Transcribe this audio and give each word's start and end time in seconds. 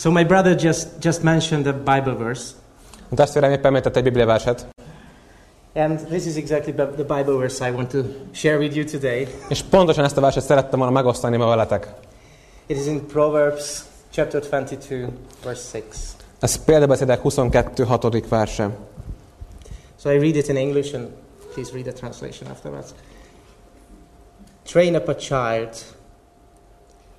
So 0.00 0.10
my 0.10 0.24
brother 0.24 0.54
just 0.54 0.88
just 0.98 1.22
mentioned 1.22 1.64
the 1.64 1.72
Bible 1.72 2.14
verse, 2.14 2.52
A 3.10 3.14
testvérem 3.14 3.50
éppen 3.50 3.64
említett 3.64 3.96
egy 3.96 4.02
bibliaverset, 4.02 4.66
and 5.74 5.98
this 5.98 6.26
is 6.26 6.36
exactly 6.36 6.72
the 6.72 6.84
the 6.84 7.14
Bible 7.16 7.36
verse 7.36 7.68
I 7.68 7.70
want 7.70 7.90
to 7.90 7.98
share 8.32 8.58
with 8.58 8.76
you 8.76 8.84
today. 8.84 9.28
és 9.48 9.62
pontosan 9.62 10.04
ezt 10.04 10.16
a 10.16 10.20
verset 10.20 10.44
szerettem 10.44 10.78
volna 10.78 10.94
megosztani 10.94 11.36
ma 11.36 11.46
veletek. 11.46 11.92
It 12.66 12.76
is 12.76 12.86
in 12.86 13.06
Proverbs 13.06 13.84
chapter 14.10 14.42
22, 14.42 15.08
verse 15.44 15.78
6. 15.78 15.96
Ez 16.40 16.64
példabeszédek 16.64 17.20
22. 17.20 17.84
6. 17.84 18.28
verse. 18.28 18.70
So 19.96 20.10
I 20.10 20.18
read 20.18 20.36
it 20.36 20.48
in 20.48 20.56
English, 20.56 20.94
and 20.94 21.08
please 21.52 21.72
read 21.72 21.84
the 21.84 21.92
translation 21.92 22.50
afterwards. 22.50 22.94
Train 24.64 24.94
up 24.94 25.08
a 25.08 25.14
child 25.14 25.68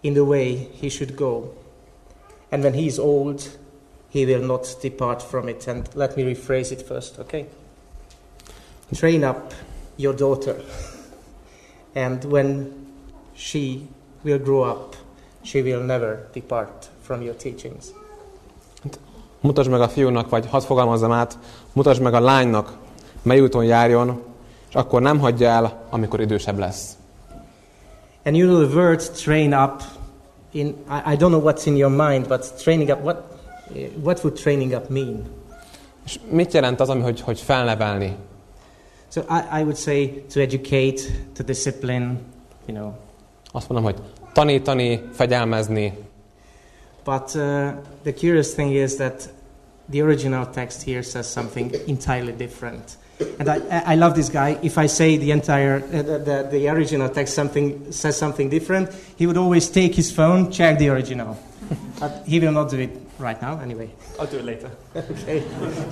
in 0.00 0.12
the 0.12 0.22
way 0.22 0.68
he 0.80 0.88
should 0.88 1.14
go, 1.14 1.54
and 2.56 2.64
when 2.64 2.74
he 2.74 2.86
is 2.86 2.98
old, 2.98 3.42
he 4.08 4.24
will 4.24 4.42
not 4.42 4.76
depart 4.80 5.22
from 5.22 5.48
it. 5.48 5.68
And 5.68 5.86
let 5.94 6.16
me 6.16 6.22
rephrase 6.24 6.72
it 6.72 6.80
first, 6.80 7.18
okay? 7.18 7.44
Train 8.94 9.24
up 9.24 9.52
your 9.96 10.14
daughter, 10.14 10.56
and 11.94 12.24
when 12.24 12.72
she 13.34 13.88
will 14.22 14.38
grow 14.38 14.62
up, 14.62 14.96
she 15.42 15.60
will 15.60 15.82
never 15.82 16.28
depart 16.32 16.88
from 17.02 17.22
your 17.22 17.34
teachings. 17.34 17.92
Mutasd 19.40 19.70
meg 19.70 19.80
a 19.80 19.88
fiúnak, 19.88 20.28
vagy 20.28 20.46
hadd 20.46 20.62
fogalmazzam 20.62 21.12
át, 21.12 21.38
mutasd 21.72 22.00
meg 22.00 22.14
a 22.14 22.20
lánynak, 22.20 22.72
mely 23.22 23.40
úton 23.40 23.64
járjon, 23.64 24.22
és 24.68 24.74
akkor 24.74 25.02
nem 25.02 25.18
hagyja 25.18 25.48
el, 25.48 25.86
amikor 25.90 26.20
idősebb 26.20 26.58
lesz. 26.58 26.96
And 28.24 28.36
you 28.36 28.48
know 28.48 28.66
the 28.66 28.76
word 28.76 29.12
train 29.12 29.52
up 29.52 29.82
in 30.56 30.66
I, 30.88 31.12
I 31.12 31.16
don't 31.16 31.30
know 31.30 31.42
what's 31.42 31.66
in 31.66 31.76
your 31.76 31.90
mind, 31.90 32.28
but 32.28 32.58
training 32.62 32.90
up 32.90 33.00
what 33.02 33.16
what 34.02 34.24
would 34.24 34.40
training 34.40 34.74
up 34.74 34.88
mean? 34.88 35.22
És 36.04 36.18
mit 36.30 36.52
jelent 36.52 36.80
az, 36.80 36.88
ami, 36.88 37.02
hogy, 37.02 37.20
hogy 37.20 37.40
felnevelni? 37.40 38.16
So 39.08 39.20
I, 39.20 39.60
I 39.60 39.62
would 39.62 39.76
say 39.76 40.24
to 40.32 40.40
educate, 40.40 41.02
to 41.34 41.42
discipline, 41.44 42.18
you 42.66 42.78
know. 42.78 42.92
Azt 43.52 43.68
mondom, 43.68 43.92
hogy 43.92 44.02
tanítani, 44.32 45.08
fegyelmezni, 45.12 45.92
But 47.06 47.36
uh, 47.36 47.74
the 48.02 48.12
curious 48.12 48.54
thing 48.54 48.72
is 48.72 48.96
that 48.96 49.28
the 49.88 50.00
original 50.00 50.46
text 50.46 50.82
here 50.82 51.02
says 51.02 51.28
something 51.28 51.72
entirely 51.86 52.32
different. 52.32 52.96
And 53.38 53.48
I, 53.48 53.56
I- 53.70 53.92
I 53.92 53.94
love 53.94 54.14
this 54.14 54.28
guy. 54.28 54.58
If 54.62 54.76
I 54.78 54.86
say 54.86 55.16
the 55.16 55.30
entire, 55.30 55.76
uh, 55.76 56.02
the, 56.02 56.18
the, 56.18 56.48
the 56.50 56.68
original 56.68 57.08
text 57.08 57.34
something, 57.34 57.90
says 57.92 58.16
something 58.16 58.48
different, 58.50 58.90
he 59.16 59.26
would 59.26 59.36
always 59.38 59.68
take 59.70 59.94
his 59.94 60.10
phone, 60.12 60.50
check 60.50 60.78
the 60.78 60.88
original. 60.90 61.38
but 62.00 62.22
he 62.26 62.38
will 62.40 62.52
not 62.52 62.70
do 62.70 62.78
it 62.78 62.90
right 63.18 63.40
now, 63.40 63.58
anyway. 63.60 63.90
I'll 64.20 64.26
do 64.26 64.38
it 64.38 64.44
later. 64.44 64.70
okay. 64.96 65.42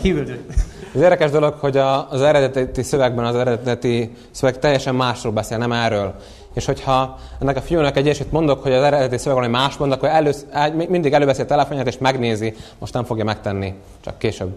He 0.03 0.13
will 0.13 0.25
do 0.25 0.35
it. 0.35 0.55
Az 0.95 1.01
érdekes 1.01 1.31
dolog, 1.31 1.55
hogy 1.55 1.77
a, 1.77 2.11
az 2.11 2.21
eredeti 2.23 2.83
szövegben 2.83 3.25
az 3.25 3.35
eredeti 3.37 4.11
szöveg 4.31 4.59
teljesen 4.59 4.95
másról 4.95 5.33
beszél, 5.33 5.59
nem 5.59 5.73
erről. 5.73 6.15
És 6.55 6.65
hogyha 6.65 7.19
ennek 7.41 7.57
a 7.57 7.61
fiúnak 7.61 7.97
egy 7.97 8.09
eset 8.09 8.31
mondok, 8.31 8.63
hogy 8.63 8.73
az 8.73 8.83
eredeti 8.83 9.19
szöveg 9.19 9.35
valami 9.35 9.53
más 9.53 9.77
mond, 9.77 9.93
akkor 9.93 10.09
elősz, 10.09 10.47
mindig 10.73 11.13
előveszi 11.13 11.41
a 11.41 11.47
telefonját 11.47 11.87
és 11.87 11.99
megnézi, 11.99 12.55
most 12.79 12.93
nem 12.93 13.05
fogja 13.05 13.25
megtenni, 13.25 13.75
csak 14.01 14.19
később. 14.19 14.53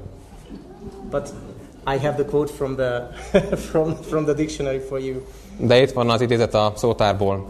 But 1.09 1.34
I 1.95 1.98
have 1.98 2.14
the 2.14 2.26
quote 2.26 2.54
from 2.54 2.76
the, 2.76 3.09
from, 3.70 3.95
from 4.02 4.23
the 4.23 4.34
dictionary 4.34 4.80
for 4.80 5.00
you. 5.00 5.22
De 5.58 5.81
itt 5.81 5.92
van 5.92 6.09
az 6.09 6.22
idézet 6.22 6.54
a 6.54 6.73
szótárból. 6.76 7.48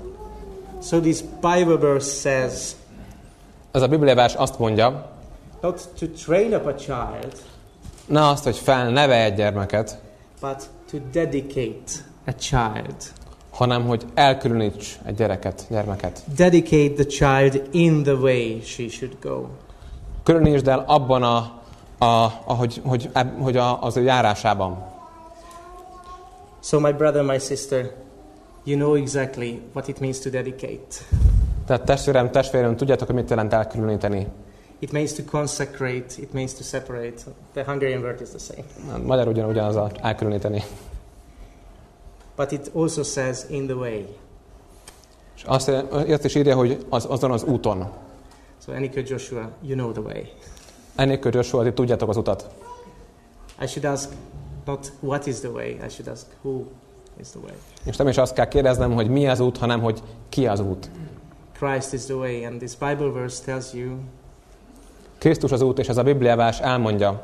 So 0.83 0.99
this 0.99 1.19
Bible 1.41 1.77
verse 1.77 2.29
says, 2.29 2.71
Ez 3.71 3.81
a 3.81 3.87
bibliavers 3.87 4.33
azt 4.33 4.59
mondja, 4.59 5.09
not 5.61 5.89
to 5.99 6.05
train 6.25 6.53
up 6.53 6.65
a 6.65 6.75
child, 6.75 7.33
ne 8.05 8.27
azt, 8.27 8.43
hogy 8.43 8.57
felneve 8.57 9.23
egy 9.23 9.33
gyermeket, 9.33 9.97
but 10.41 10.69
to 10.91 10.97
dedicate 11.11 11.91
a 12.25 12.35
child. 12.35 12.95
Hanem 13.57 13.85
hogy 13.85 14.05
elkülöníts 14.13 14.99
egy 15.05 15.15
gyereket, 15.15 15.65
gyermeket. 15.69 16.23
Dedicate 16.35 17.03
the 17.03 17.05
child 17.05 17.67
in 17.71 18.03
the 18.03 18.13
way 18.13 18.61
she 18.63 18.87
should 18.87 19.17
go. 19.21 19.45
Különítsd 20.23 20.67
el 20.67 20.83
abban 20.87 21.23
a, 21.23 21.37
a, 22.05 22.31
ahogy, 22.45 22.81
hogy, 22.85 23.09
hogy 23.39 23.57
a, 23.57 23.83
az 23.83 23.97
ő 23.97 24.03
járásában. 24.03 24.85
So, 26.63 26.79
my 26.79 26.91
brother, 26.91 27.23
my 27.23 27.39
sister, 27.39 27.91
you 28.63 28.77
know 28.77 28.95
exactly 28.95 29.61
what 29.73 29.87
it 29.87 29.99
means 29.99 30.19
to 30.19 30.29
dedicate. 30.29 30.95
Tehát 31.65 31.85
testvérem, 31.85 32.31
testvérem, 32.31 32.75
tudjátok, 32.75 33.07
hogy 33.07 33.15
mit 33.15 33.29
jelent 33.29 33.53
elkülöníteni. 33.53 34.27
It 34.79 34.91
means 34.91 35.13
to 35.13 35.23
consecrate, 35.31 36.05
it 36.17 36.33
means 36.33 36.53
to 36.53 36.63
separate. 36.63 37.13
The 37.53 37.63
Hungarian 37.63 38.01
word 38.01 38.21
is 38.21 38.29
the 38.29 38.39
same. 38.39 39.03
Magyarul 39.05 39.33
ugyan, 39.33 39.49
ugyanaz 39.49 39.75
a 39.75 39.91
elkülöníteni. 40.01 40.63
But 42.37 42.51
it 42.51 42.71
also 42.75 43.03
says 43.03 43.45
in 43.49 43.65
the 43.65 43.75
way. 43.75 44.05
És 45.35 45.43
azt, 45.43 45.67
azt 45.91 46.25
is 46.25 46.35
írja, 46.35 46.55
hogy 46.55 46.85
az, 46.89 47.05
azon 47.09 47.31
az 47.31 47.43
úton. 47.43 47.87
So, 48.65 48.71
Annika 48.71 49.01
Joshua, 49.05 49.49
you 49.61 49.75
know 49.75 49.91
the 49.91 50.01
way. 50.01 50.23
Ennél 50.95 51.19
Joshua, 51.23 51.63
ti 51.63 51.73
tudjátok 51.73 52.09
az 52.09 52.17
utat. 52.17 52.49
I 53.61 53.67
should 53.67 53.85
ask 53.85 54.09
not 54.65 54.91
what 54.99 55.25
is 55.25 55.39
the 55.39 55.49
way, 55.49 55.69
I 55.69 55.89
should 55.89 56.07
ask 56.07 56.25
who 56.41 56.63
is 57.19 57.27
the 57.29 57.39
way. 57.39 57.55
És 57.83 57.95
nem 57.95 58.07
is 58.07 58.17
azt 58.17 58.33
kell 58.33 58.47
kérdeznem, 58.47 58.93
hogy 58.93 59.09
mi 59.09 59.27
az 59.27 59.39
út, 59.39 59.57
hanem 59.57 59.81
hogy 59.81 60.03
ki 60.29 60.47
az 60.47 60.59
út. 60.59 60.89
Christ 61.53 61.93
is 61.93 62.03
the 62.03 62.15
way, 62.15 62.45
and 62.45 62.57
this 62.57 62.75
Bible 62.75 63.11
verse 63.11 63.43
tells 63.43 63.73
you 63.73 63.97
Krisztus 65.17 65.51
az 65.51 65.61
út, 65.61 65.79
és 65.79 65.87
ez 65.87 65.97
a 65.97 66.03
Bibliávás 66.03 66.59
elmondja, 66.59 67.23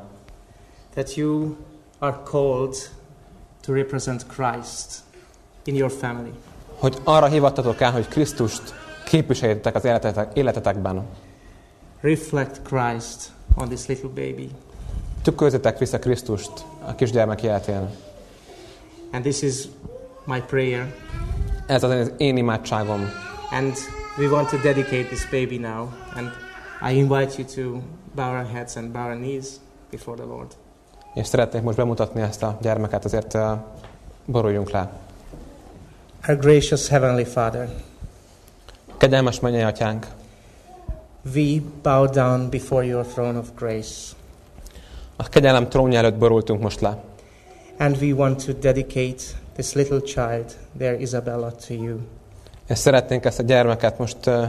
that 0.94 1.16
you 1.16 1.56
are 2.00 2.19
called 2.24 2.75
to 3.66 3.74
represent 3.74 4.25
Christ 4.28 5.03
in 5.63 5.75
your 5.75 5.91
family. 5.91 6.34
hogy 6.79 6.97
arra 7.03 7.25
hivattatok 7.25 7.81
el, 7.81 7.91
hogy 7.91 8.07
Krisztust 8.07 8.62
képviseljétek 9.06 9.75
az 9.75 9.85
életetek, 9.85 10.38
életetekben. 10.38 11.06
Reflect 12.01 12.62
Christ 12.62 13.31
on 13.56 13.68
this 13.68 13.85
little 13.85 14.09
baby. 14.09 14.50
Tükrözzetek 15.22 15.78
vissza 15.78 16.00
Krisztust 16.00 16.51
a 16.85 16.96
kisgyermek 16.96 17.44
életén. 17.44 17.90
And 19.12 19.24
this 19.24 19.41
is 19.41 19.68
my 20.25 20.41
prayer. 20.41 20.94
Ez 21.68 21.84
az 21.84 22.12
én 22.18 22.38
imádságom. 22.38 23.09
And 23.51 23.74
we 24.18 24.28
want 24.28 24.50
to 24.50 24.57
dedicate 24.57 25.03
this 25.03 25.30
baby 25.31 25.57
now. 25.57 25.90
And 26.16 26.31
I 26.91 26.97
invite 26.97 27.38
you 27.38 27.47
to 27.56 27.81
bow 28.16 28.35
our 28.35 28.45
heads 28.45 28.75
and 28.75 28.91
bow 28.91 29.03
our 29.03 29.16
knees 29.16 29.59
before 29.90 30.18
the 30.18 30.25
Lord. 30.25 30.47
És 31.13 31.28
szeretnék 31.28 31.62
most 31.62 31.78
bemutatni 31.78 32.22
ezt 32.22 32.44
a 32.44 32.57
gyermeket, 32.62 33.06
azért 33.06 33.34
uh, 33.34 33.41
boruljunk 34.25 34.69
le. 34.69 34.91
Our 36.28 36.38
gracious 36.38 36.88
Heavenly 36.88 37.25
Father, 37.25 37.69
Kegyelmes 38.97 39.40
mennyei 39.40 39.62
atyánk, 39.62 40.07
we 41.35 41.62
bow 41.81 42.09
down 42.09 42.50
before 42.50 42.85
your 42.85 43.06
throne 43.06 43.40
of 43.40 43.47
grace. 43.56 44.16
a 45.16 45.29
kegyelem 45.29 45.69
trónja 45.69 45.97
előtt 45.97 46.18
borultunk 46.18 46.62
most 46.62 46.79
le. 46.79 46.97
And 47.78 47.97
we 48.01 48.13
want 48.13 48.45
to 48.45 48.53
dedicate 48.53 49.24
this 49.56 49.74
little 49.74 50.01
child, 50.01 50.45
their 50.78 51.01
Isabella, 51.01 51.51
to 51.68 51.74
you. 51.74 52.00
És 52.68 52.78
szeretnénk 52.78 53.25
ezt 53.25 53.40
a 53.40 53.44
gyermeket 53.44 53.97
most 53.97 54.25
uh, 54.25 54.44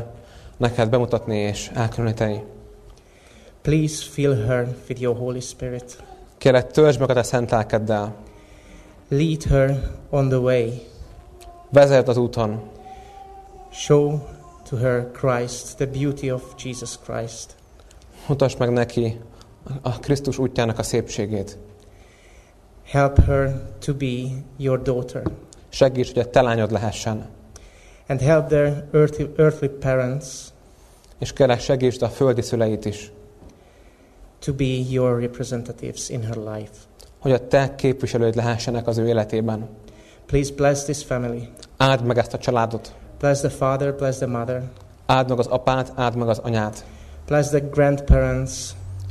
neked 0.57 0.89
bemutatni 0.89 1.37
és 1.37 1.71
elkülöníteni. 1.75 2.43
Please 3.63 4.05
fill 4.11 4.35
her 4.35 4.69
with 4.89 5.01
your 5.01 5.17
Holy 5.17 5.41
Spirit. 5.41 6.03
Kérlek, 6.45 6.71
töltsd 6.71 7.01
meg 7.01 7.11
a 7.11 7.15
te 7.15 7.23
szent 7.23 7.51
lelkeddel. 7.51 8.15
Lead 9.09 9.43
her 9.43 9.91
on 10.11 10.29
the 10.29 10.39
way. 10.39 10.71
Vezet 11.71 12.09
az 12.09 12.17
úton. 12.17 12.63
Show 13.73 14.19
to 14.69 14.77
her 14.77 15.11
Christ, 15.13 15.77
the 15.77 15.87
beauty 15.87 16.31
of 16.31 16.43
Jesus 16.63 16.99
Christ. 17.05 17.55
Mutasd 18.29 18.59
meg 18.59 18.73
neki 18.73 19.21
a 19.83 19.99
Krisztus 19.99 20.39
útjának 20.39 20.79
a 20.79 20.83
szépségét. 20.83 21.59
Help 22.85 23.25
her 23.25 23.63
to 23.79 23.95
be 23.95 24.23
your 24.57 24.83
daughter. 24.83 25.23
Segíts, 25.69 26.13
hogy 26.13 26.23
a 26.23 26.31
te 26.31 26.43
lányod 26.43 26.71
lehessen. 26.71 27.29
And 28.09 28.21
help 28.21 28.47
their 28.47 28.85
earthly, 28.93 29.25
earthly 29.37 29.67
parents 29.67 30.27
És 31.19 31.33
kérlek, 31.33 31.61
segítsd 31.61 32.03
a 32.03 32.09
földi 32.09 32.43
szüleit 32.43 32.85
is, 32.85 33.13
to 34.45 34.53
be 34.53 34.65
your 34.91 35.21
representatives 35.21 36.09
in 36.09 36.23
her 36.25 36.37
life. 36.37 36.71
hogy 37.19 37.33
a 37.33 37.47
te 37.49 37.75
képviselőid 37.75 38.35
lehessenek 38.35 38.87
az 38.87 38.99
ő 38.99 39.07
életében. 39.07 39.69
Please 40.27 40.53
bless 40.55 40.83
this 40.83 41.05
family. 41.05 41.49
Áld 41.77 42.05
meg 42.05 42.19
ezt 42.19 42.35
a 42.35 42.39
családot. 42.39 42.95
Bless 43.19 43.39
the 43.39 43.49
father, 43.49 43.95
bless 43.95 44.17
the 44.17 44.27
mother, 44.27 44.63
Áld 45.07 45.29
meg 45.29 45.39
az 45.39 45.47
apát, 45.47 45.93
áld 45.95 46.17
meg 46.17 46.29
az 46.29 46.39
anyát. 46.39 46.85
bless 47.27 47.49
the 47.49 47.59
grandparents, 47.71 48.53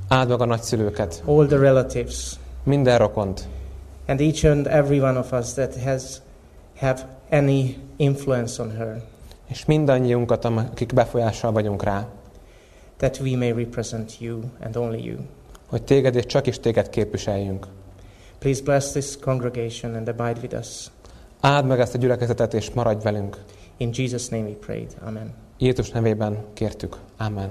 Áld 0.08 0.30
meg 0.30 0.42
a 0.42 0.46
nagyszülőket. 0.46 1.24
all 1.26 1.46
the 1.46 1.58
relatives, 1.58 2.36
Minden 2.64 2.98
rokont. 2.98 3.48
and 4.08 4.20
each 4.22 4.46
and 4.46 4.68
every 4.68 5.00
one 5.00 5.20
of 5.20 5.32
us 5.32 5.54
that 5.54 5.76
has 5.84 6.22
have 6.80 7.08
any 7.32 7.78
influence 7.96 8.62
on 8.62 8.72
her. 8.78 9.02
És 9.48 9.66
mindannyiunkat, 9.66 10.46
akik 10.46 10.94
befolyással 10.94 11.52
vagyunk 11.52 11.84
rá. 11.84 12.08
That 13.04 13.20
we 13.20 13.36
may 13.36 13.52
represent 13.52 14.20
you 14.20 14.40
and 14.60 14.76
only 14.76 15.04
you. 15.06 15.18
hogy 15.68 15.84
téged 15.84 16.16
és 16.16 16.26
csak 16.26 16.48
is 16.48 16.60
téged 16.60 16.90
képviseljünk. 16.90 17.68
Please 18.40 18.64
bless 18.64 18.92
this 18.92 19.18
congregation 19.20 19.96
and 19.96 20.08
abide 20.08 20.40
with 20.42 20.56
us. 20.56 20.92
Áld 21.40 21.66
meg 21.66 21.80
ezt 21.80 21.96
a 21.96 21.98
gyülekezetet, 21.98 22.54
és 22.54 22.72
maradj 22.72 23.04
velünk. 23.04 23.38
In 23.78 23.90
Jesus' 23.94 24.28
name 24.28 24.44
we 24.44 24.56
prayed. 24.56 24.96
Amen. 25.06 25.34
Jézus 25.58 25.90
nevében 25.90 26.38
kértük. 26.54 26.98
Amen. 27.18 27.50